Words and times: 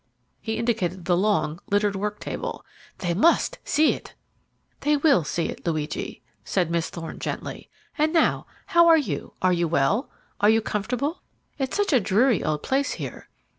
He 0.39 0.57
indicated 0.57 1.05
the 1.05 1.15
long, 1.15 1.59
littered 1.69 1.95
work 1.95 2.19
table. 2.19 2.65
"They 2.97 3.13
must 3.13 3.59
see 3.63 3.93
it." 3.93 4.15
"They 4.79 4.97
will 4.97 5.23
see 5.23 5.45
it, 5.45 5.63
Luigi," 5.63 6.23
said 6.43 6.71
Miss 6.71 6.89
Thorne 6.89 7.19
gently. 7.19 7.69
"And 7.99 8.11
now, 8.11 8.47
how 8.65 8.87
are 8.87 8.97
you? 8.97 9.33
Are 9.43 9.53
you 9.53 9.67
well? 9.67 10.09
Are 10.39 10.49
you 10.49 10.59
comfortable? 10.59 11.21
It's 11.59 11.77
such 11.77 11.93
a 11.93 11.99
dreary 11.99 12.43
old 12.43 12.63
place 12.63 12.93
here." 12.93 13.29